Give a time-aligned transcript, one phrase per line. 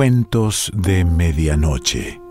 [0.00, 2.22] Cuentos de Medianoche.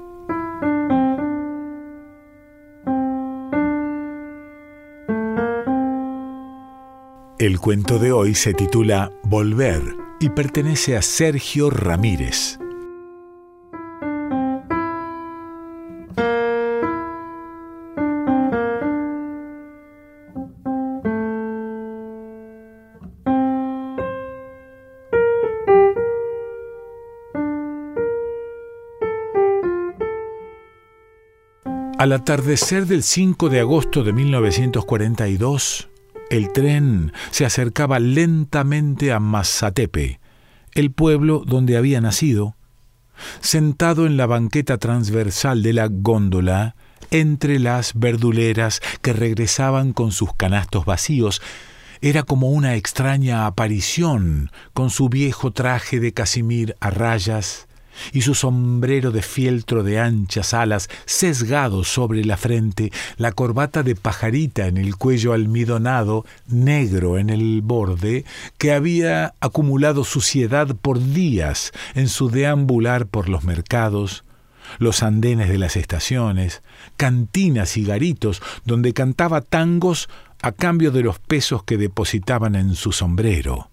[7.37, 9.83] El cuento de hoy se titula Volver
[10.19, 12.57] y pertenece a Sergio Ramírez.
[31.99, 35.89] Al atardecer del 5 de agosto de 1942,
[36.29, 40.21] el tren se acercaba lentamente a Mazatepe,
[40.75, 42.55] el pueblo donde había nacido.
[43.41, 46.77] Sentado en la banqueta transversal de la góndola,
[47.11, 51.41] entre las verduleras que regresaban con sus canastos vacíos,
[51.99, 57.67] era como una extraña aparición, con su viejo traje de casimir a rayas,
[58.11, 63.95] y su sombrero de fieltro de anchas alas sesgado sobre la frente, la corbata de
[63.95, 68.25] pajarita en el cuello almidonado, negro en el borde,
[68.57, 74.23] que había acumulado suciedad por días en su deambular por los mercados,
[74.77, 76.61] los andenes de las estaciones,
[76.97, 80.09] cantinas y garitos donde cantaba tangos
[80.41, 83.69] a cambio de los pesos que depositaban en su sombrero.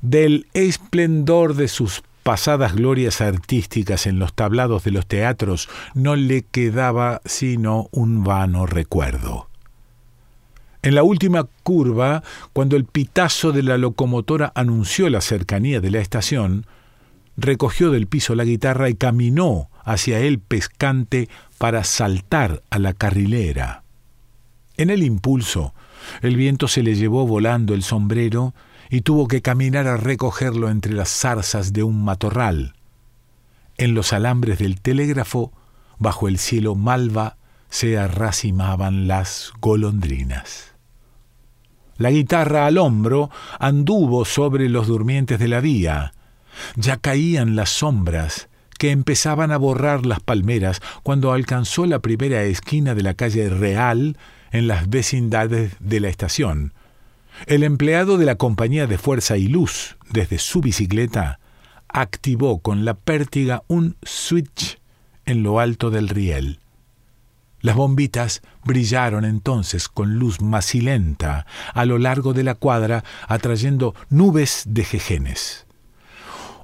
[0.00, 6.42] Del esplendor de sus pasadas glorias artísticas en los tablados de los teatros no le
[6.42, 9.48] quedaba sino un vano recuerdo.
[10.82, 16.00] En la última curva, cuando el pitazo de la locomotora anunció la cercanía de la
[16.00, 16.66] estación,
[17.36, 23.84] recogió del piso la guitarra y caminó hacia el pescante para saltar a la carrilera.
[24.76, 25.74] En el impulso,
[26.20, 28.54] el viento se le llevó volando el sombrero
[28.92, 32.74] y tuvo que caminar a recogerlo entre las zarzas de un matorral.
[33.78, 35.50] En los alambres del telégrafo,
[35.98, 37.38] bajo el cielo malva,
[37.70, 40.74] se arracimaban las golondrinas.
[41.96, 46.12] La guitarra al hombro anduvo sobre los durmientes de la vía.
[46.76, 52.94] Ya caían las sombras que empezaban a borrar las palmeras cuando alcanzó la primera esquina
[52.94, 54.18] de la calle Real
[54.50, 56.74] en las vecindades de la estación,
[57.46, 61.40] el empleado de la compañía de fuerza y luz, desde su bicicleta,
[61.88, 64.78] activó con la pértiga un switch
[65.24, 66.60] en lo alto del riel.
[67.60, 74.64] Las bombitas brillaron entonces con luz macilenta a lo largo de la cuadra, atrayendo nubes
[74.66, 75.66] de jejenes.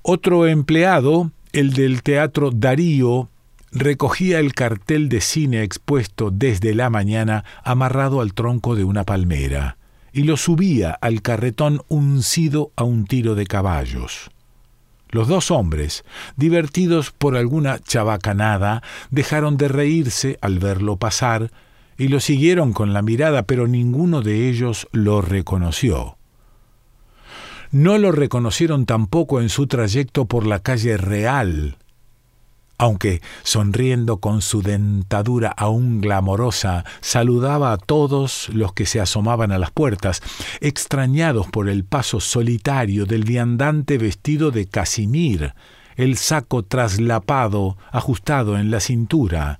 [0.02, 3.30] Otro empleado, el del teatro Darío,
[3.70, 9.77] recogía el cartel de cine expuesto desde la mañana amarrado al tronco de una palmera
[10.12, 14.30] y lo subía al carretón uncido a un tiro de caballos.
[15.10, 16.04] Los dos hombres,
[16.36, 21.50] divertidos por alguna chabacanada, dejaron de reírse al verlo pasar
[21.96, 26.18] y lo siguieron con la mirada, pero ninguno de ellos lo reconoció.
[27.70, 31.76] No lo reconocieron tampoco en su trayecto por la calle Real,
[32.78, 39.58] aunque sonriendo con su dentadura aún glamorosa, saludaba a todos los que se asomaban a
[39.58, 40.22] las puertas,
[40.60, 45.54] extrañados por el paso solitario del viandante vestido de casimir,
[45.96, 49.58] el saco traslapado, ajustado en la cintura,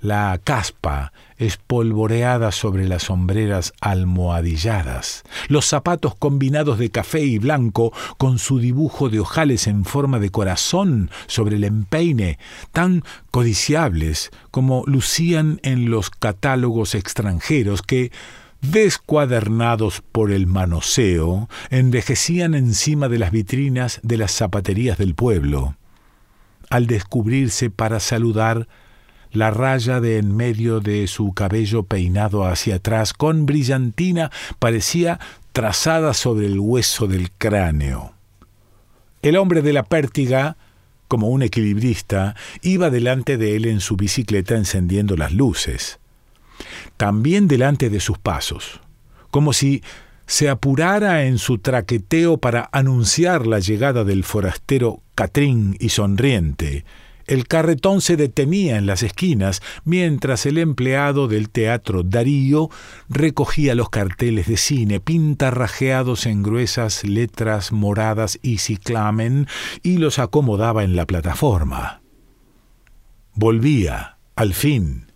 [0.00, 8.38] la caspa espolvoreada sobre las sombreras almohadilladas, los zapatos combinados de café y blanco con
[8.38, 12.38] su dibujo de ojales en forma de corazón sobre el empeine,
[12.72, 18.10] tan codiciables como lucían en los catálogos extranjeros que,
[18.60, 25.76] descuadernados por el manoseo, envejecían encima de las vitrinas de las zapaterías del pueblo.
[26.70, 28.68] Al descubrirse para saludar,
[29.32, 35.18] la raya de en medio de su cabello peinado hacia atrás con brillantina parecía
[35.52, 38.12] trazada sobre el hueso del cráneo.
[39.22, 40.56] El hombre de la pértiga,
[41.08, 45.98] como un equilibrista, iba delante de él en su bicicleta encendiendo las luces.
[46.96, 48.80] También delante de sus pasos,
[49.30, 49.82] como si
[50.26, 56.84] se apurara en su traqueteo para anunciar la llegada del forastero Catrín y sonriente,
[57.28, 62.70] el carretón se detenía en las esquinas mientras el empleado del teatro Darío
[63.08, 69.46] recogía los carteles de cine pintarrajeados en gruesas letras moradas y ciclamen
[69.82, 72.00] y los acomodaba en la plataforma.
[73.34, 75.12] Volvía, al fin,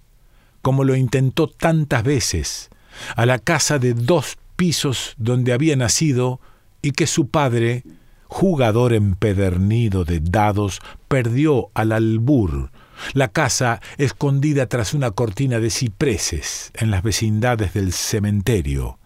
[0.61, 2.71] como lo intentó tantas veces,
[3.17, 6.41] a la casa de dos pisos donde había nacido
[6.83, 7.85] y que su padre
[8.33, 12.71] jugador empedernido de dados, perdió al albur.
[13.13, 18.99] La casa escondida tras una cortina de cipreses en las vecindades del cementerio,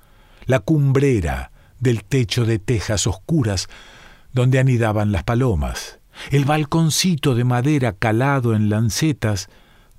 [0.44, 1.50] la cumbrera
[1.80, 3.68] del techo de tejas oscuras
[4.32, 5.98] donde anidaban las palomas,
[6.30, 9.48] el balconcito de madera calado en lancetas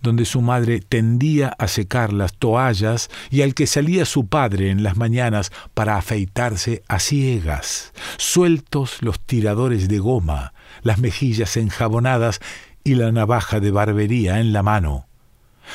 [0.02, 4.84] donde su madre tendía a secar las toallas y al que salía su padre en
[4.84, 12.40] las mañanas para afeitarse a ciegas, sueltos los tiradores de goma, las mejillas enjabonadas
[12.84, 15.08] y la navaja de barbería en la mano.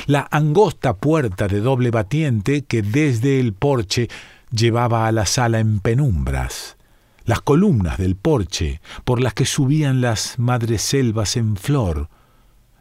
[0.06, 4.08] La angosta puerta de doble batiente que desde el porche
[4.50, 6.76] llevaba a la sala en penumbras,
[7.24, 12.08] las columnas del porche por las que subían las madreselvas en flor,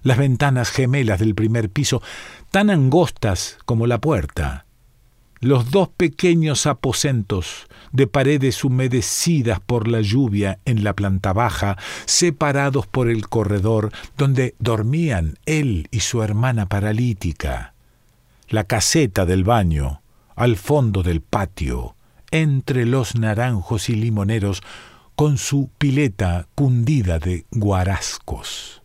[0.03, 2.01] las ventanas gemelas del primer piso,
[2.49, 4.65] tan angostas como la puerta,
[5.41, 12.85] los dos pequeños aposentos de paredes humedecidas por la lluvia en la planta baja, separados
[12.85, 17.73] por el corredor donde dormían él y su hermana paralítica,
[18.49, 20.01] la caseta del baño,
[20.35, 21.95] al fondo del patio,
[22.29, 24.61] entre los naranjos y limoneros,
[25.15, 28.80] con su pileta cundida de guarascos.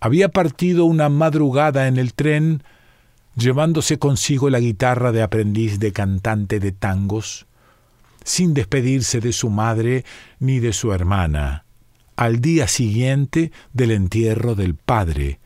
[0.00, 2.62] Había partido una madrugada en el tren,
[3.36, 7.46] llevándose consigo la guitarra de aprendiz de cantante de tangos,
[8.24, 10.04] sin despedirse de su madre
[10.38, 11.64] ni de su hermana,
[12.16, 15.40] al día siguiente del entierro del padre,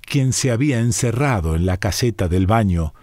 [0.00, 2.94] quien se había encerrado en la caseta del baño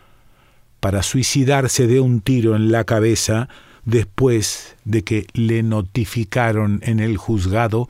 [0.80, 3.50] para suicidarse de un tiro en la cabeza
[3.86, 7.90] después de que le notificaron en el juzgado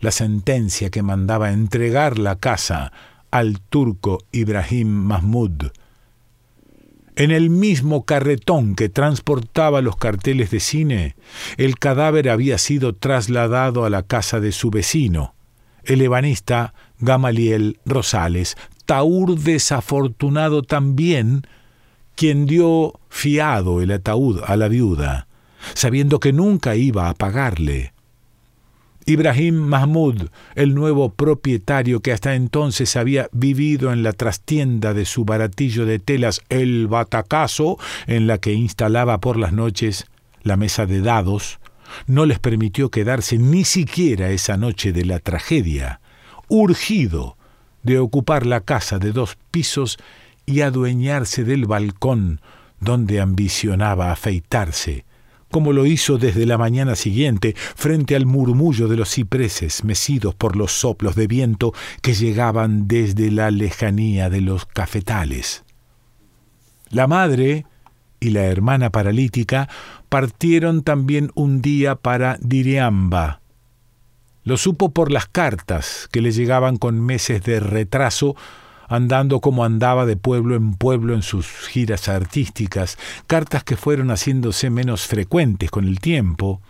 [0.00, 2.92] la sentencia que mandaba entregar la casa
[3.30, 5.70] al turco Ibrahim Mahmud.
[7.16, 11.16] En el mismo carretón que transportaba los carteles de cine,
[11.56, 15.34] el cadáver había sido trasladado a la casa de su vecino,
[15.82, 18.56] el ebanista Gamaliel Rosales,
[18.86, 21.42] taur desafortunado también,
[22.14, 25.26] quien dio fiado el ataúd a la viuda,
[25.74, 27.92] sabiendo que nunca iba a pagarle.
[29.08, 35.24] Ibrahim Mahmud, el nuevo propietario que hasta entonces había vivido en la trastienda de su
[35.24, 40.04] baratillo de telas El Batacazo, en la que instalaba por las noches
[40.42, 41.58] la mesa de dados,
[42.06, 46.02] no les permitió quedarse ni siquiera esa noche de la tragedia,
[46.48, 47.38] urgido
[47.82, 49.96] de ocupar la casa de dos pisos
[50.44, 52.42] y adueñarse del balcón
[52.78, 55.07] donde ambicionaba afeitarse
[55.50, 60.56] como lo hizo desde la mañana siguiente, frente al murmullo de los cipreses mecidos por
[60.56, 61.72] los soplos de viento
[62.02, 65.64] que llegaban desde la lejanía de los cafetales.
[66.90, 67.66] La madre
[68.20, 69.68] y la hermana paralítica
[70.08, 73.40] partieron también un día para Diriamba.
[74.44, 78.34] Lo supo por las cartas que le llegaban con meses de retraso
[78.88, 84.70] andando como andaba de pueblo en pueblo en sus giras artísticas, cartas que fueron haciéndose
[84.70, 86.60] menos frecuentes con el tiempo,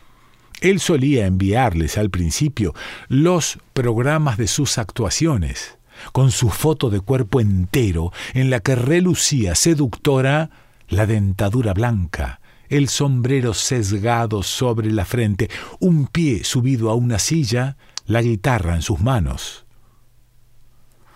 [0.60, 2.74] él solía enviarles al principio
[3.08, 5.78] los programas de sus actuaciones,
[6.12, 10.50] con su foto de cuerpo entero en la que relucía seductora
[10.88, 17.76] la dentadura blanca, el sombrero sesgado sobre la frente, un pie subido a una silla,
[18.06, 19.64] la guitarra en sus manos.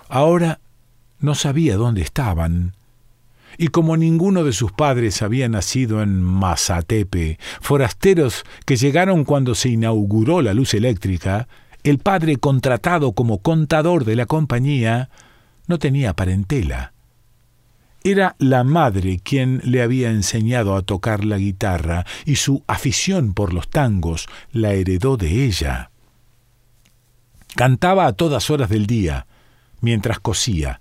[0.09, 0.61] Ahora
[1.23, 2.75] no sabía dónde estaban.
[3.59, 9.69] Y como ninguno de sus padres había nacido en Mazatepe, forasteros que llegaron cuando se
[9.71, 11.49] inauguró la luz eléctrica,
[11.85, 15.11] el padre contratado como contador de la compañía
[15.67, 16.93] no tenía parentela.
[18.05, 23.53] Era la madre quien le había enseñado a tocar la guitarra y su afición por
[23.53, 25.91] los tangos la heredó de ella.
[27.55, 29.27] Cantaba a todas horas del día,
[29.81, 30.81] mientras cosía,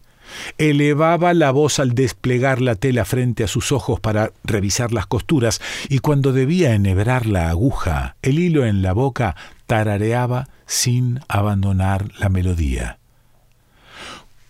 [0.57, 5.61] Elevaba la voz al desplegar la tela frente a sus ojos para revisar las costuras,
[5.89, 9.35] y cuando debía enhebrar la aguja, el hilo en la boca,
[9.65, 12.97] tarareaba sin abandonar la melodía.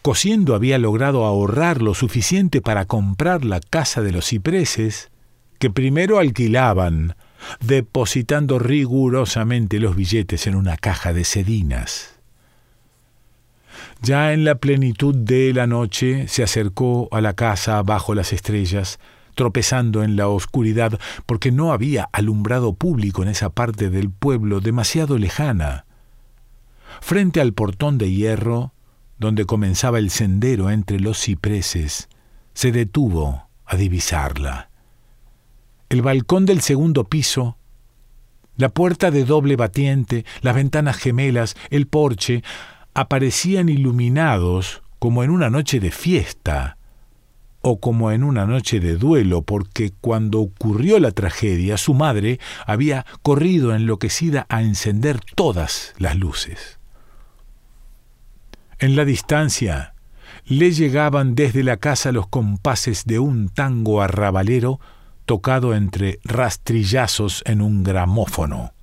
[0.01, 5.11] Cosiendo había logrado ahorrar lo suficiente para comprar la casa de los cipreses,
[5.59, 7.15] que primero alquilaban,
[7.59, 12.11] depositando rigurosamente los billetes en una caja de sedinas.
[14.01, 19.00] Ya en la plenitud de la noche se acercó a la casa bajo las estrellas,
[19.36, 25.20] tropezando en la oscuridad, porque no había alumbrado público en esa parte del pueblo demasiado
[25.20, 25.86] lejana.
[27.00, 28.74] Frente al portón de hierro,
[29.20, 32.10] donde comenzaba el sendero entre los cipreses,
[32.55, 34.72] se detuvo a divisarla.
[35.89, 37.58] El balcón del segundo piso
[38.58, 42.43] La puerta de doble batiente, las ventanas gemelas, el porche,
[42.93, 46.77] aparecían iluminados como en una noche de fiesta
[47.62, 53.05] o como en una noche de duelo, porque cuando ocurrió la tragedia, su madre había
[53.21, 56.79] corrido enloquecida a encender todas las luces.
[58.79, 59.93] En la distancia
[60.45, 64.79] le llegaban desde la casa los compases de un tango arrabalero
[65.25, 68.74] tocado entre rastrillazos en un gramófono.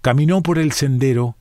[0.00, 1.36] Caminó por el sendero,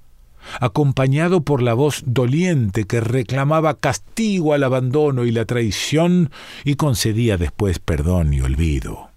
[0.60, 6.32] acompañado por la voz doliente que reclamaba castigo al abandono y la traición
[6.64, 9.10] y concedía después perdón y olvido.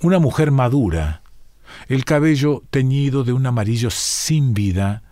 [0.00, 1.22] Una mujer madura,
[1.88, 5.02] el cabello teñido de un amarillo sin vida,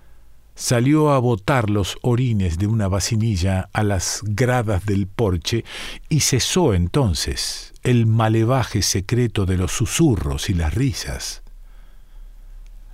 [0.55, 5.65] salió a botar los orines de una vacinilla a las gradas del porche
[6.09, 11.43] y cesó entonces el malevaje secreto de los susurros y las risas.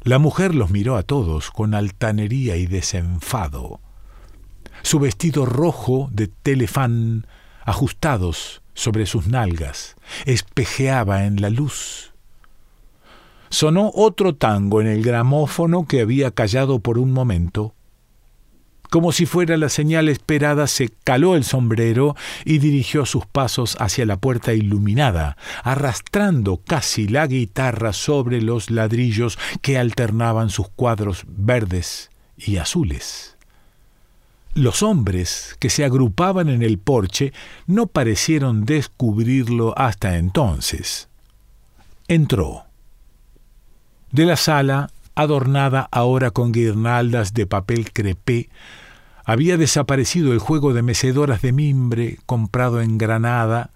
[0.05, 3.81] La mujer los miró a todos con altanería y desenfado.
[4.83, 7.27] Su vestido rojo de telefán,
[7.65, 9.95] ajustados sobre sus nalgas,
[10.27, 12.15] espejeaba en la luz.
[13.49, 17.75] Sonó otro tango en el gramófono que había callado por un momento
[18.93, 24.05] como si fuera la señal esperada, se caló el sombrero y dirigió sus pasos hacia
[24.05, 32.11] la puerta iluminada, arrastrando casi la guitarra sobre los ladrillos que alternaban sus cuadros verdes
[32.37, 33.39] y azules.
[34.53, 37.33] Los hombres que se agrupaban en el porche
[37.67, 41.09] no parecieron descubrirlo hasta entonces.
[42.09, 42.67] Entró.
[44.11, 48.51] De la sala, adornada ahora con guirnaldas de papel crepé,
[49.25, 53.71] había desaparecido el juego de mecedoras de mimbre comprado en Granada,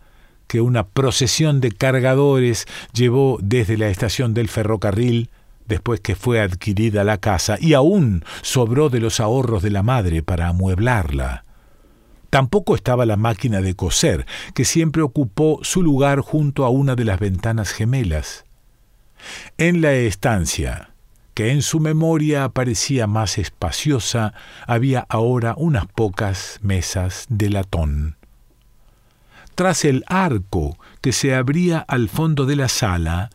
[0.47, 5.31] que una procesión de cargadores llevó desde la estación del ferrocarril
[5.67, 10.23] después que fue adquirida la casa, y aún sobró de los ahorros de la madre
[10.23, 11.45] para amueblarla.
[12.31, 17.05] Tampoco estaba la máquina de coser, que siempre ocupó su lugar junto a una de
[17.05, 18.45] las ventanas gemelas.
[19.59, 20.91] En la estancia,
[21.37, 24.33] que en su memoria parecía más espaciosa,
[24.67, 28.17] había ahora unas pocas mesas de latón.
[29.55, 33.29] Tras el arco que se abría al fondo de la sala,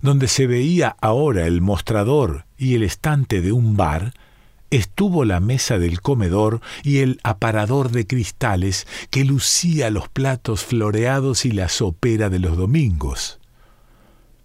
[0.00, 4.14] donde se veía ahora el mostrador y el estante de un bar,
[4.70, 11.44] estuvo la mesa del comedor y el aparador de cristales que lucía los platos floreados
[11.44, 13.41] y la sopera de los domingos.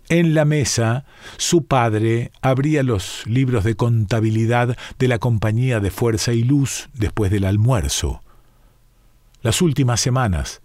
[0.09, 1.03] En la mesa,
[1.35, 7.29] su padre abría los libros de contabilidad de la Compañía de Fuerza y Luz después
[7.29, 8.21] del almuerzo.
[9.41, 10.61] Las últimas semanas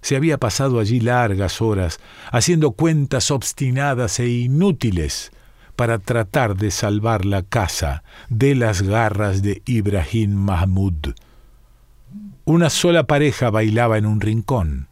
[0.00, 1.98] se había pasado allí largas horas
[2.30, 5.32] haciendo cuentas obstinadas e inútiles
[5.74, 11.14] para tratar de salvar la casa de las garras de Ibrahim Mahmud.
[12.44, 14.88] Una sola pareja bailaba en un rincón.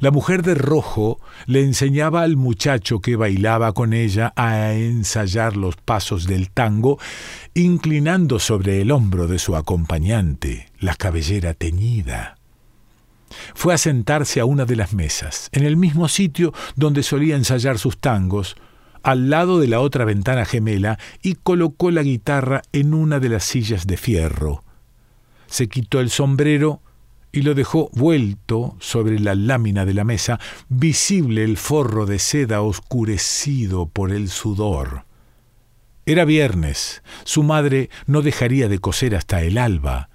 [0.00, 5.76] La mujer de rojo le enseñaba al muchacho que bailaba con ella a ensayar los
[5.76, 6.98] pasos del tango,
[7.54, 12.36] inclinando sobre el hombro de su acompañante la cabellera teñida.
[13.54, 17.78] Fue a sentarse a una de las mesas, en el mismo sitio donde solía ensayar
[17.78, 18.56] sus tangos,
[19.02, 23.44] al lado de la otra ventana gemela, y colocó la guitarra en una de las
[23.44, 24.64] sillas de fierro.
[25.46, 26.80] Se quitó el sombrero
[27.32, 32.60] y lo dejó vuelto sobre la lámina de la mesa, visible el forro de seda
[32.60, 35.06] oscurecido por el sudor.
[36.04, 40.10] Era viernes, su madre no dejaría de coser hasta el alba.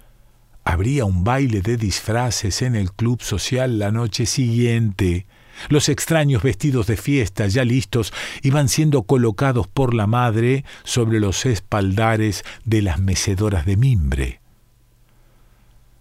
[0.62, 5.26] Habría un baile de disfraces en el club social la noche siguiente.
[5.70, 11.46] Los extraños vestidos de fiesta ya listos iban siendo colocados por la madre sobre los
[11.46, 14.40] espaldares de las mecedoras de mimbre.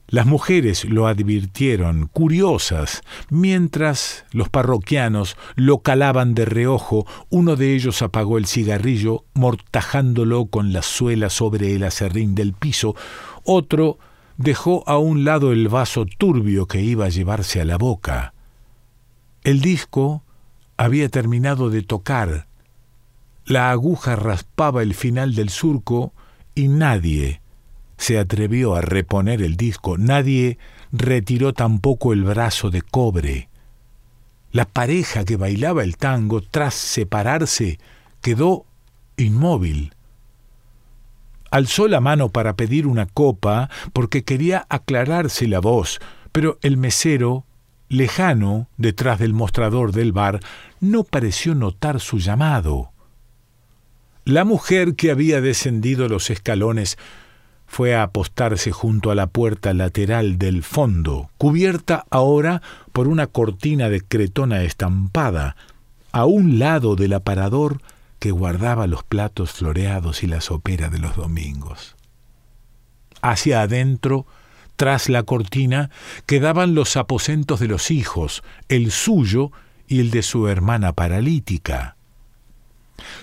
[0.09, 8.01] Las mujeres lo advirtieron, curiosas, mientras los parroquianos lo calaban de reojo, uno de ellos
[8.01, 12.95] apagó el cigarrillo, mortajándolo con la suela sobre el acerrín del piso,
[13.43, 13.99] otro
[14.37, 18.33] dejó a un lado el vaso turbio que iba a llevarse a la boca.
[19.43, 20.23] El disco
[20.77, 22.47] había terminado de tocar.
[23.45, 26.13] La aguja raspaba el final del surco
[26.55, 27.41] y nadie,
[27.97, 30.57] se atrevió a reponer el disco, nadie
[30.91, 33.49] retiró tampoco el brazo de cobre.
[34.51, 37.79] La pareja que bailaba el tango, tras separarse,
[38.21, 38.65] quedó
[39.17, 39.93] inmóvil.
[41.49, 45.99] Alzó la mano para pedir una copa porque quería aclararse la voz,
[46.31, 47.45] pero el mesero,
[47.89, 50.39] lejano detrás del mostrador del bar,
[50.79, 52.91] no pareció notar su llamado.
[54.25, 56.97] La mujer que había descendido los escalones
[57.67, 62.61] fue a apostarse junto a la puerta lateral del fondo, cubierta ahora
[62.93, 65.55] por una cortina de cretona estampada,
[66.11, 67.81] a un lado del aparador
[68.19, 71.95] que guardaba los platos floreados y la sopera de los domingos.
[73.21, 74.25] Hacia adentro,
[74.77, 75.89] tras la cortina,
[76.25, 79.51] quedaban los aposentos de los hijos, el suyo
[79.87, 81.97] y el de su hermana paralítica.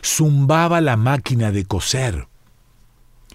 [0.04, 2.28] Zumbaba la máquina de coser,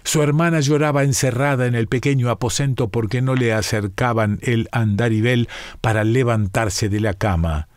[0.04, 5.48] su hermana lloraba encerrada en el pequeño aposento porque no le acercaban el andarivel
[5.80, 7.68] para levantarse de la cama,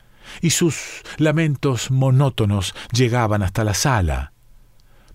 [0.42, 4.34] y sus lamentos monótonos llegaban hasta la sala.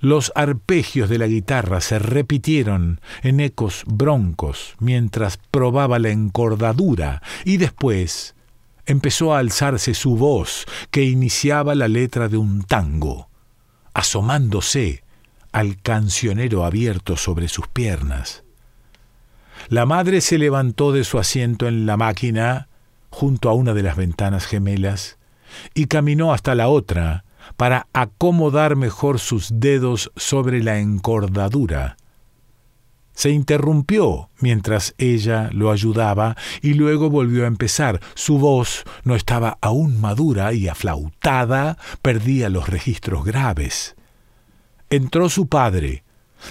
[0.01, 7.57] Los arpegios de la guitarra se repitieron en ecos broncos mientras probaba la encordadura, y
[7.57, 8.37] después
[8.87, 13.29] empezó a alzarse su voz que iniciaba la letra de un tango,
[13.93, 15.03] asomándose
[15.53, 18.45] al cancionero abierto sobre sus piernas.
[19.69, 22.69] La madre se levantó de su asiento en la máquina
[23.11, 25.19] junto a una de las ventanas gemelas
[25.75, 27.25] y caminó hasta la otra
[27.57, 31.97] para acomodar mejor sus dedos sobre la encordadura.
[33.15, 38.01] Se interrumpió mientras ella lo ayudaba y luego volvió a empezar.
[38.15, 43.97] Su voz no estaba aún madura y aflautada, perdía los registros graves
[44.91, 46.05] entró su padre,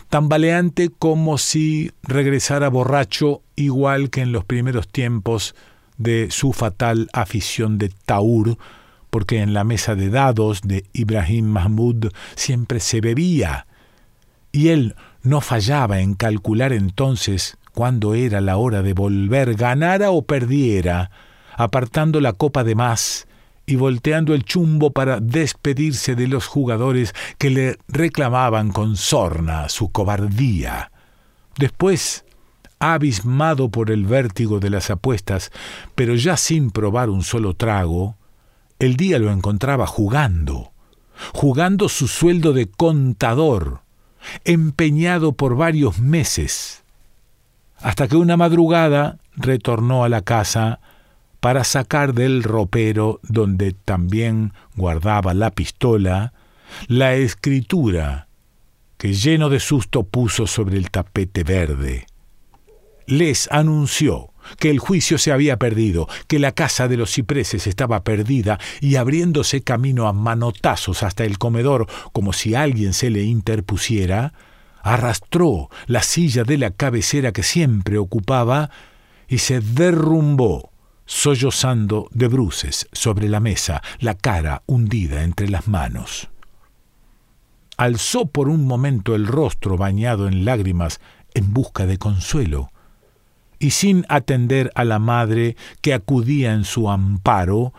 [0.10, 5.56] tambaleante como si regresara borracho igual que en los primeros tiempos
[5.98, 8.58] de su fatal afición de Taur,
[9.10, 13.66] porque en la mesa de dados de Ibrahim Mahmud siempre se bebía,
[14.52, 20.24] y él no fallaba en calcular entonces cuándo era la hora de volver, ganara o
[20.24, 21.12] perdiera,
[21.56, 23.27] apartando la copa de más
[23.70, 29.92] y volteando el chumbo para despedirse de los jugadores que le reclamaban con sorna su
[29.92, 30.90] cobardía.
[31.58, 32.24] Después,
[32.80, 35.52] abismado por el vértigo de las apuestas,
[35.96, 38.16] pero ya sin probar un solo trago,
[38.80, 40.72] el día lo encontraba jugando,
[41.34, 43.82] jugando su sueldo de contador,
[44.46, 46.86] empeñado por varios meses,
[47.80, 50.80] hasta que una madrugada retornó a la casa
[51.48, 56.34] para sacar del ropero donde también guardaba la pistola
[56.90, 58.28] la escritura
[58.98, 62.06] que lleno de susto puso sobre el tapete verde.
[63.06, 68.04] Les anunció que el juicio se había perdido, que la casa de los cipreses estaba
[68.04, 74.34] perdida, y abriéndose camino a manotazos hasta el comedor, como si alguien se le interpusiera,
[74.84, 78.70] arrastró la silla de la cabecera que siempre ocupaba
[79.30, 80.72] y se derrumbó
[81.08, 86.30] sollozando de bruces sobre la mesa, la cara hundida entre las manos.
[87.78, 91.00] Alzó por un momento el rostro bañado en lágrimas
[91.34, 92.72] en busca de consuelo,
[93.60, 97.74] y sin atender a la madre que acudía en su amparo,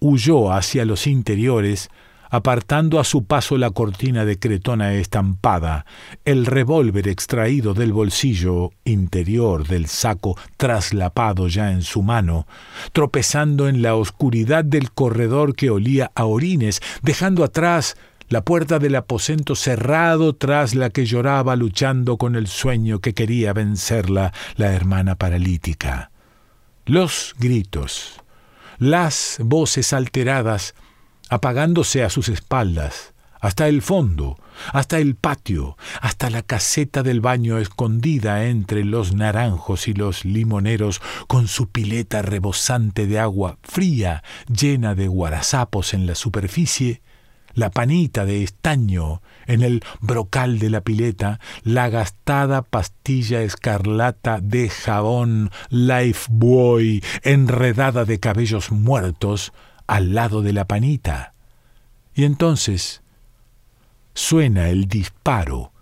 [0.00, 1.90] huyó hacia los interiores,
[2.30, 5.84] apartando a su paso la cortina de cretona estampada,
[6.24, 12.46] el revólver extraído del bolsillo interior del saco traslapado ya en su mano,
[12.92, 17.96] tropezando en la oscuridad del corredor que olía a orines, dejando atrás
[18.28, 23.52] la puerta del aposento cerrado tras la que lloraba luchando con el sueño que quería
[23.52, 26.12] vencerla la hermana paralítica.
[26.86, 28.22] Los gritos,
[28.78, 30.74] las voces alteradas,
[31.30, 34.36] apagándose a sus espaldas, hasta el fondo,
[34.72, 41.00] hasta el patio, hasta la caseta del baño escondida entre los naranjos y los limoneros,
[41.26, 47.00] con su pileta rebosante de agua fría, llena de guarazapos en la superficie,
[47.54, 54.68] la panita de estaño en el brocal de la pileta, la gastada pastilla escarlata de
[54.68, 59.52] jabón Lifebuoy enredada de cabellos muertos,
[59.90, 61.34] al lado de la panita.
[62.14, 63.02] Y entonces
[64.14, 65.72] suena el disparo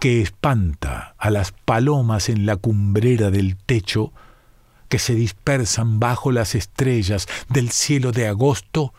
[0.00, 4.14] que espanta a las palomas en la cumbrera del techo
[4.88, 8.94] que se dispersan bajo las estrellas del cielo de agosto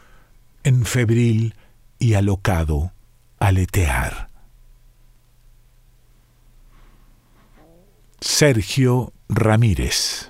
[0.63, 1.55] en febril
[1.97, 2.91] y alocado
[3.39, 4.29] aletear.
[8.21, 10.29] Sergio Ramírez